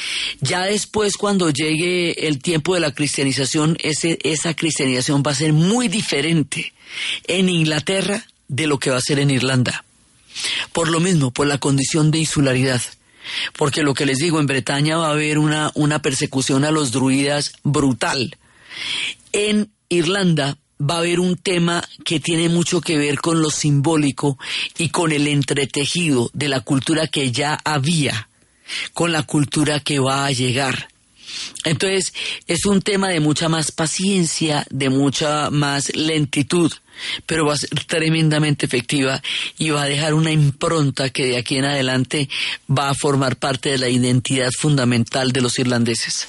[0.41, 5.87] Ya después, cuando llegue el tiempo de la cristianización, esa cristianización va a ser muy
[5.87, 6.73] diferente
[7.27, 9.85] en Inglaterra de lo que va a ser en Irlanda.
[10.73, 12.81] Por lo mismo, por la condición de insularidad.
[13.55, 16.91] Porque lo que les digo, en Bretaña va a haber una, una persecución a los
[16.91, 18.35] druidas brutal.
[19.31, 24.37] En Irlanda va a haber un tema que tiene mucho que ver con lo simbólico
[24.77, 28.29] y con el entretejido de la cultura que ya había,
[28.93, 30.87] con la cultura que va a llegar.
[31.63, 32.13] Entonces,
[32.47, 36.71] es un tema de mucha más paciencia, de mucha más lentitud,
[37.25, 39.21] pero va a ser tremendamente efectiva
[39.57, 42.29] y va a dejar una impronta que de aquí en adelante
[42.69, 46.27] va a formar parte de la identidad fundamental de los irlandeses.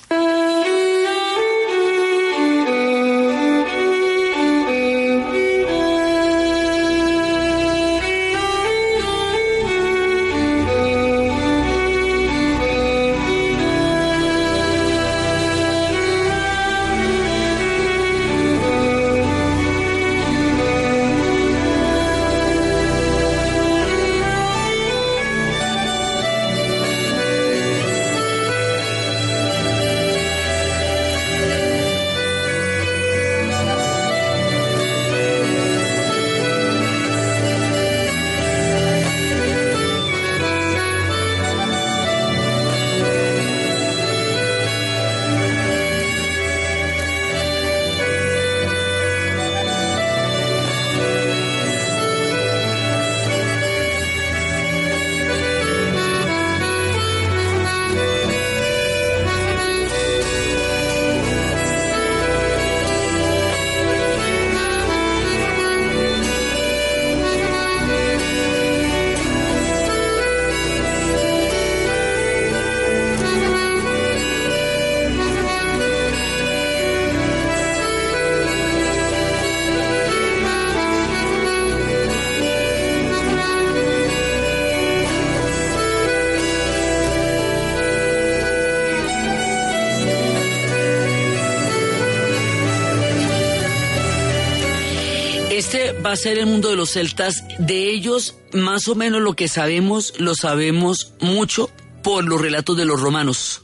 [96.13, 97.45] A ser el mundo de los celtas.
[97.59, 101.71] De ellos, más o menos lo que sabemos, lo sabemos mucho
[102.03, 103.63] por los relatos de los romanos.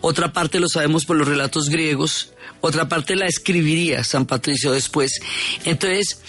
[0.00, 2.30] Otra parte lo sabemos por los relatos griegos.
[2.60, 5.20] Otra parte la escribiría San Patricio después.
[5.64, 6.20] Entonces,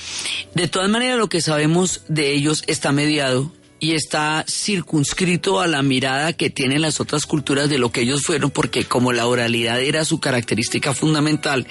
[0.54, 3.52] de todas maneras, lo que sabemos de ellos está mediado
[3.86, 8.24] y está circunscrito a la mirada que tienen las otras culturas de lo que ellos
[8.24, 11.68] fueron, porque como la oralidad era su característica fundamental,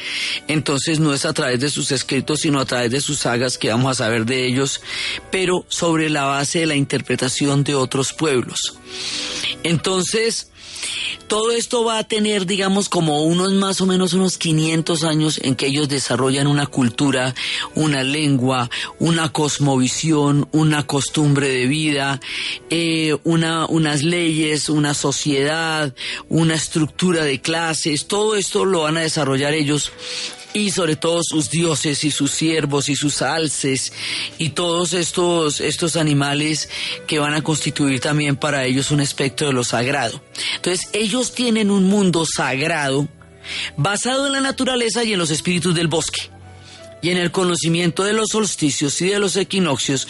[0.47, 3.71] entonces no es a través de sus escritos, sino a través de sus sagas que
[3.71, 4.81] vamos a saber de ellos,
[5.33, 8.61] pero sobre la base de la interpretación de otros pueblos.
[9.65, 10.53] Entonces,
[11.27, 15.57] todo esto va a tener, digamos, como unos más o menos unos 500 años en
[15.57, 17.35] que ellos desarrollan una cultura,
[17.75, 22.21] una lengua, una cosmovisión, una costumbre de vida,
[22.71, 25.95] eh, una, unas leyes, una sociedad,
[26.29, 28.07] una estructura de clases.
[28.07, 29.93] Todo esto lo van a desarrollar ellos
[30.55, 33.93] y sobre todo sus dioses y sus siervos y sus alces
[34.39, 36.71] y todos estos, estos animales
[37.07, 40.23] que van a constituir también para ellos un aspecto de lo sagrado.
[40.57, 43.09] Entonces ellos tienen un mundo sagrado
[43.77, 46.31] basado en la naturaleza y en los espíritus del bosque
[47.03, 50.07] y en el conocimiento de los solsticios y de los equinoccios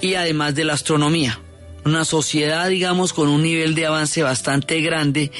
[0.00, 1.40] y además de la astronomía
[1.84, 5.30] una sociedad, digamos, con un nivel de avance bastante grande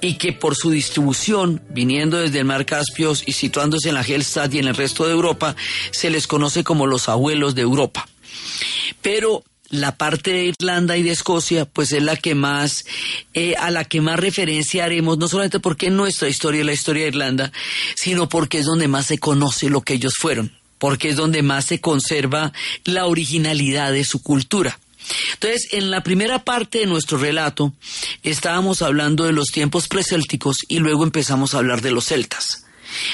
[0.00, 4.54] y que por su distribución, viniendo desde el mar Caspio y situándose en la Hellstatt
[4.54, 5.56] y en el resto de Europa,
[5.90, 8.08] se les conoce como los abuelos de Europa.
[9.02, 12.84] Pero la parte de Irlanda y de Escocia, pues es la que más,
[13.34, 17.02] eh, a la que más referencia haremos, no solamente porque nuestra historia es la historia
[17.02, 17.52] de Irlanda,
[17.96, 21.64] sino porque es donde más se conoce lo que ellos fueron, porque es donde más
[21.64, 22.52] se conserva
[22.84, 24.78] la originalidad de su cultura.
[25.34, 27.72] Entonces, en la primera parte de nuestro relato
[28.22, 32.64] estábamos hablando de los tiempos presélticos y luego empezamos a hablar de los celtas.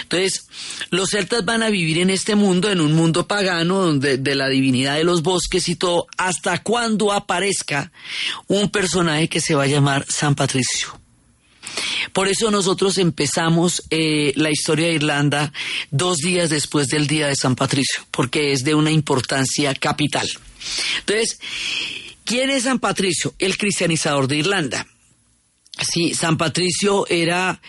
[0.03, 0.47] Entonces,
[0.91, 4.49] los celtas van a vivir en este mundo, en un mundo pagano, donde de la
[4.49, 7.91] divinidad de los bosques y todo, hasta cuando aparezca
[8.47, 11.01] un personaje que se va a llamar San Patricio.
[12.13, 15.53] Por eso nosotros empezamos eh, la historia de Irlanda
[15.91, 20.29] dos días después del Día de San Patricio, porque es de una importancia capital.
[21.01, 21.39] Entonces,
[22.25, 23.35] ¿quién es San Patricio?
[23.39, 24.87] El cristianizador de Irlanda.
[25.81, 27.61] Sí, San Patricio era,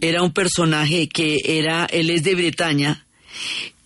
[0.00, 3.06] era un personaje que era, él es de Bretaña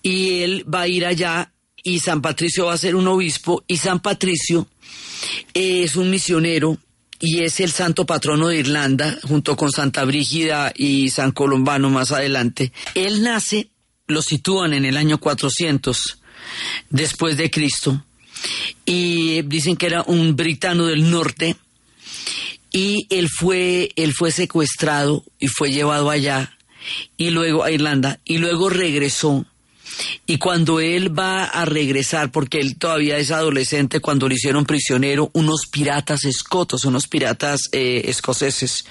[0.02, 1.52] y él va a ir allá
[1.82, 4.66] y San Patricio va a ser un obispo y San Patricio
[5.54, 6.78] es un misionero
[7.20, 12.12] y es el santo patrono de Irlanda junto con Santa Brígida y San Colombano más
[12.12, 12.72] adelante.
[12.94, 13.70] Él nace,
[14.06, 16.20] lo sitúan en el año 400
[16.90, 18.04] después de Cristo
[18.84, 21.56] y dicen que era un britano del norte
[22.70, 26.56] y él fue, él fue secuestrado y fue llevado allá
[27.16, 29.44] y luego a Irlanda y luego regresó.
[30.26, 35.30] Y cuando él va a regresar, porque él todavía es adolescente, cuando lo hicieron prisionero,
[35.32, 38.84] unos piratas escotos, unos piratas eh, escoceses,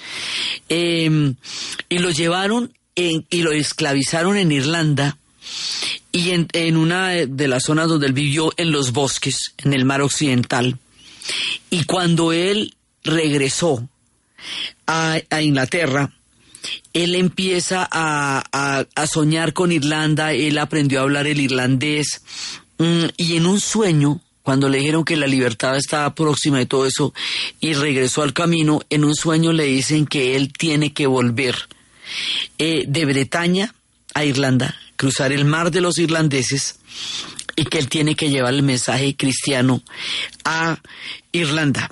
[0.68, 1.36] em,
[1.88, 5.18] y lo llevaron y lo esclavizaron en Irlanda
[6.18, 10.02] y en, una de las zonas donde él vivió, en los bosques, en el mar
[10.02, 10.76] occidental.
[11.70, 13.88] Y cuando él regresó
[14.88, 16.12] a, Inglaterra,
[16.92, 22.22] él empieza a, soñar con Irlanda, él aprendió a hablar el irlandés
[22.78, 26.84] mm, y en un sueño, cuando le dijeron que la libertad estaba próxima y todo
[26.84, 27.14] eso,
[27.60, 31.54] y regresó al camino, en un sueño le dicen que él tiene que volver
[32.58, 33.72] eh, de Bretaña
[34.14, 36.80] a Irlanda, cruzar el mar de los irlandeses
[37.56, 39.82] y que él tiene que llevar el mensaje cristiano
[40.44, 40.78] a
[41.32, 41.88] Irlanda.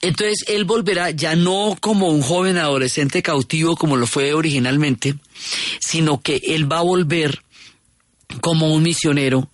[0.00, 5.16] Entonces él volverá ya no como un joven adolescente cautivo como lo fue originalmente,
[5.80, 7.42] sino que él va a volver
[8.40, 9.50] como un misionero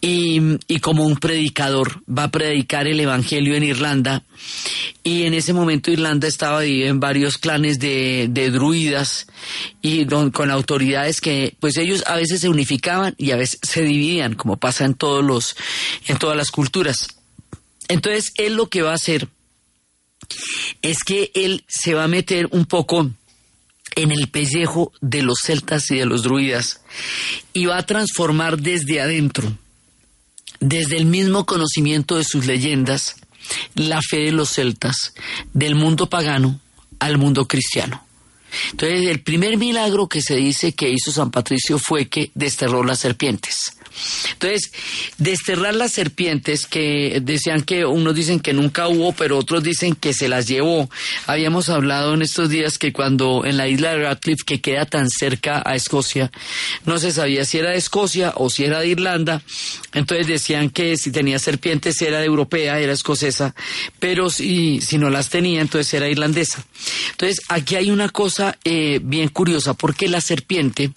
[0.00, 2.02] y, como un predicador.
[2.06, 4.24] Va a predicar el Evangelio en Irlanda
[5.02, 9.26] y en ese momento Irlanda estaba dividida en varios clanes de, druidas
[9.82, 14.34] y con autoridades que pues ellos a veces se unificaban y a veces se dividían
[14.34, 15.56] como pasa en todos los
[16.06, 17.08] en todas las culturas.
[17.88, 19.28] Entonces él lo que va a hacer
[20.82, 23.10] es que él se va a meter un poco
[23.96, 26.80] en el pellejo de los celtas y de los druidas
[27.52, 29.52] y va a transformar desde adentro,
[30.60, 33.16] desde el mismo conocimiento de sus leyendas,
[33.74, 35.14] la fe de los celtas,
[35.52, 36.60] del mundo pagano
[36.98, 38.04] al mundo cristiano.
[38.70, 42.98] Entonces, el primer milagro que se dice que hizo San Patricio fue que desterró las
[42.98, 43.76] serpientes.
[44.32, 44.72] Entonces,
[45.18, 50.12] desterrar las serpientes que decían que unos dicen que nunca hubo, pero otros dicen que
[50.12, 50.88] se las llevó.
[51.26, 55.08] Habíamos hablado en estos días que cuando en la isla de Radcliffe, que queda tan
[55.10, 56.30] cerca a Escocia,
[56.86, 59.42] no se sabía si era de Escocia o si era de Irlanda.
[59.92, 63.54] Entonces decían que si tenía serpientes era de europea, era escocesa,
[63.98, 66.64] pero si, no las tenía, entonces era irlandesa.
[67.10, 70.92] Entonces, aquí hay una cosa eh, bien curiosa, porque la serpiente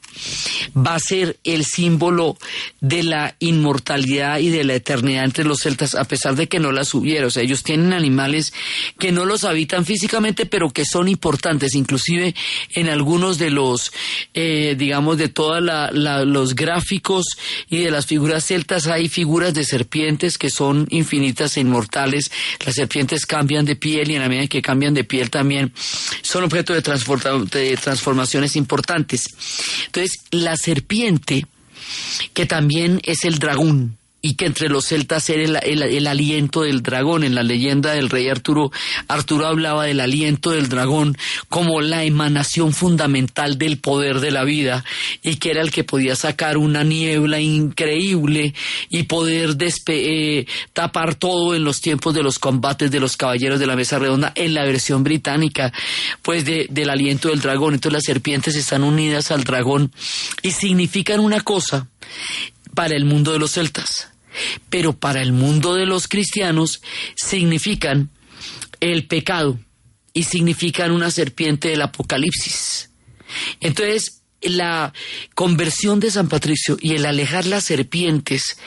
[0.75, 2.37] va a ser el símbolo
[2.79, 6.71] de la inmortalidad y de la eternidad entre los celtas, a pesar de que no
[6.71, 7.25] las hubiera.
[7.25, 8.53] O sea, ellos tienen animales
[8.99, 11.73] que no los habitan físicamente, pero que son importantes.
[11.73, 12.35] Inclusive
[12.75, 13.91] en algunos de los,
[14.33, 17.25] eh, digamos, de todos los gráficos
[17.69, 22.31] y de las figuras celtas hay figuras de serpientes que son infinitas e inmortales.
[22.65, 25.71] Las serpientes cambian de piel y en la medida que cambian de piel también
[26.21, 29.25] son objeto de, de transformaciones importantes.
[29.85, 31.45] Entonces, la serpiente
[32.33, 37.25] que también es el dragón y que entre los celtas era el, aliento del dragón.
[37.25, 38.71] En la leyenda del rey Arturo,
[39.09, 41.17] Arturo hablaba del aliento del dragón
[41.49, 44.85] como la emanación fundamental del poder de la vida
[45.23, 48.53] y que era el que podía sacar una niebla increíble
[48.89, 49.57] y poder
[49.87, 53.99] eh, tapar todo en los tiempos de los combates de los caballeros de la mesa
[53.99, 55.73] redonda en la versión británica,
[56.21, 57.73] pues del aliento del dragón.
[57.73, 59.91] Entonces las serpientes están unidas al dragón
[60.41, 61.89] y significan una cosa
[62.73, 64.12] para el mundo de los celtas
[64.69, 66.81] pero para el mundo de los cristianos
[67.15, 68.09] significan
[68.79, 69.59] el pecado
[70.13, 72.89] y significan una serpiente del Apocalipsis.
[73.59, 74.93] Entonces, la
[75.35, 78.57] conversión de San Patricio y el alejar las serpientes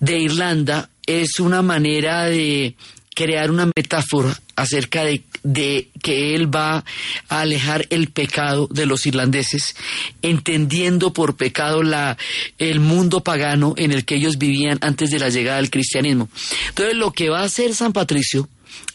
[0.00, 2.76] de Irlanda es una manera de
[3.18, 6.84] crear una metáfora acerca de, que él va
[7.28, 9.74] a alejar el pecado de los irlandeses,
[10.22, 12.16] entendiendo por pecado la,
[12.58, 16.28] el mundo pagano en el que ellos vivían antes de la llegada del cristianismo.
[16.68, 18.48] Entonces lo que va a hacer San Patricio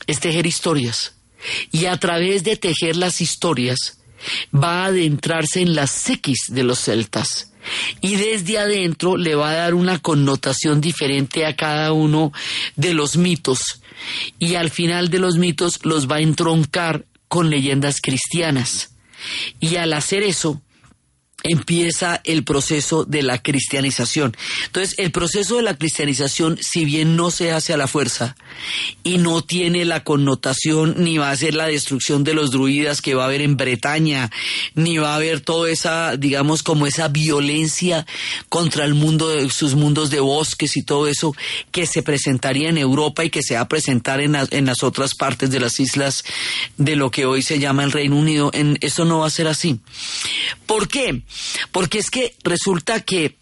[0.07, 1.15] es tejer historias
[1.73, 3.97] y a través de tejer las historias
[4.55, 7.51] va a adentrarse en la psiquis de los celtas
[7.99, 12.31] y desde adentro le va a dar una connotación diferente a cada uno
[12.77, 13.82] de los mitos
[14.39, 18.95] y al final de los mitos los va a entroncar con leyendas cristianas.
[19.59, 20.61] Y al hacer eso,
[21.43, 24.35] empieza el proceso de la cristianización.
[24.65, 28.35] Entonces, el proceso de la cristianización, si bien no se hace a la fuerza
[29.03, 33.13] y no tiene la connotación ni va a ser la destrucción de los druidas que
[33.13, 34.31] va a haber en Bretaña,
[34.73, 38.05] ni va a haber toda esa, digamos, como esa violencia
[38.47, 41.35] contra el mundo de sus mundos de bosques y todo eso
[41.71, 45.13] que se presentaría en Europa y que se va a presentar en, en las otras
[45.15, 46.23] partes de las islas
[46.77, 48.49] de lo que hoy se llama el Reino Unido.
[48.53, 49.79] En, eso no va a ser así.
[50.65, 51.21] ¿Por qué?
[51.71, 53.37] Porque es que resulta que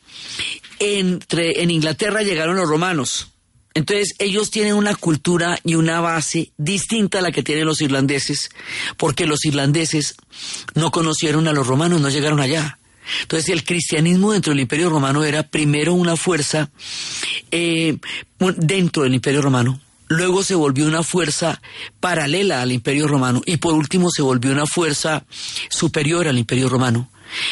[0.79, 3.27] entre, en Inglaterra llegaron los romanos.
[3.73, 8.49] Entonces ellos tienen una cultura y una base distinta a la que tienen los irlandeses,
[8.97, 10.15] porque los irlandeses
[10.75, 12.79] no conocieron a los romanos, no llegaron allá.
[13.21, 16.69] Entonces el cristianismo dentro del imperio romano era primero una fuerza
[17.49, 17.97] eh,
[18.57, 19.81] dentro del imperio romano,
[20.11, 21.61] luego se volvió una fuerza
[21.99, 25.25] paralela al imperio romano y por último se volvió una fuerza
[25.69, 27.09] superior al imperio romano.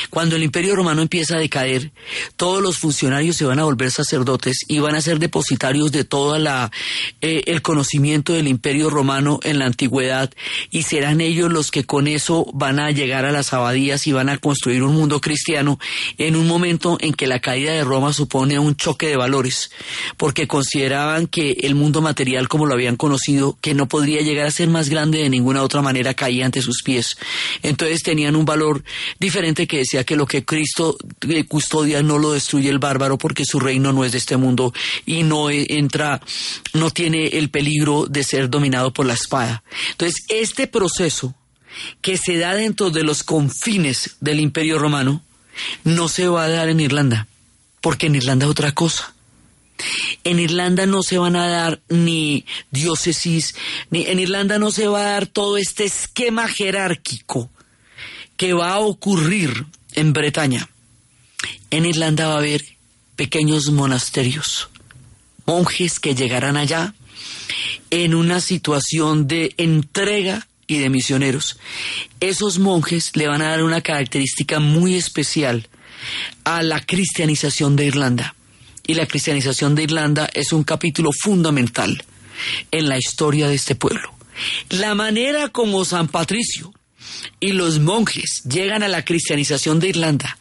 [0.10, 1.92] Cuando el imperio romano empieza a decaer,
[2.36, 6.30] todos los funcionarios se van a volver sacerdotes y van a ser depositarios de todo
[7.22, 10.32] eh, el conocimiento del imperio romano en la antigüedad
[10.70, 14.30] y serán ellos los que con eso van a llegar a las abadías y van
[14.30, 15.80] a construir un mundo cristiano
[16.18, 19.72] en un momento en que la caída de Roma supone un choque de valores,
[20.18, 24.52] porque consideraban que el mundo material como lo habían conocido, que no podría llegar a
[24.52, 27.18] ser más grande de ninguna otra manera, caía ante sus pies.
[27.64, 28.84] Entonces tenían un valor
[29.20, 33.46] diferente que decía que lo que Cristo eh, custodia no lo destruye el bárbaro porque
[33.46, 34.74] su reino no es de este mundo
[35.06, 36.20] y no e, entra,
[36.74, 39.64] no tiene el peligro de ser dominado por la espada.
[39.92, 41.34] Entonces, este proceso
[42.02, 45.24] que se da dentro de los confines del imperio romano
[45.86, 47.28] no se va a dar en Irlanda,
[47.80, 49.14] porque en Irlanda es otra cosa.
[50.26, 53.56] En Irlanda no se van a dar ni diócesis,
[53.92, 57.50] ni en Irlanda no se va a dar todo este esquema jerárquico
[58.40, 59.66] que va a ocurrir
[59.96, 60.70] en Bretaña.
[61.72, 62.64] En Irlanda va a haber
[63.18, 64.70] pequeños monasterios,
[65.46, 66.94] monjes que llegarán allá
[67.90, 71.60] en una situación de entrega y de misioneros.
[72.22, 75.68] Esos monjes le van a dar una característica muy especial
[76.46, 78.36] a la cristianización de Irlanda.
[78.88, 82.06] Y la cristianización de Irlanda es un capítulo fundamental
[82.72, 84.14] en la historia de este pueblo.
[84.70, 86.72] La manera como San Patricio
[87.40, 90.38] y los monjes llegan a la cristianización de Irlanda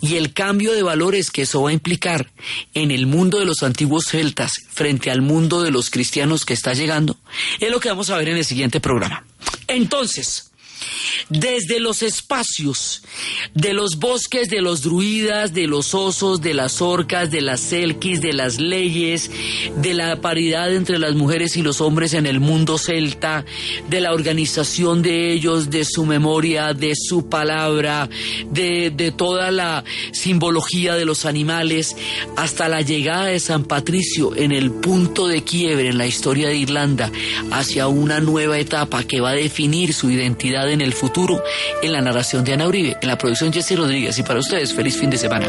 [0.00, 2.30] y el cambio de valores que eso va a implicar
[2.74, 6.74] en el mundo de los antiguos celtas frente al mundo de los cristianos que está
[6.74, 7.16] llegando,
[7.60, 9.24] es lo que vamos a ver en el siguiente programa.
[9.68, 10.51] Entonces,
[11.28, 13.02] desde los espacios
[13.54, 18.20] de los bosques de los druidas, de los osos, de las orcas, de las selkis,
[18.20, 19.30] de las leyes,
[19.76, 23.44] de la paridad entre las mujeres y los hombres en el mundo celta,
[23.88, 28.08] de la organización de ellos, de su memoria, de su palabra,
[28.50, 31.96] de, de toda la simbología de los animales,
[32.36, 36.56] hasta la llegada de San Patricio en el punto de quiebre en la historia de
[36.56, 37.10] Irlanda
[37.50, 41.42] hacia una nueva etapa que va a definir su identidad en el futuro
[41.82, 44.98] en la narración de Ana Uribe, en la producción Jesse Rodríguez y para ustedes feliz
[44.98, 45.48] fin de semana.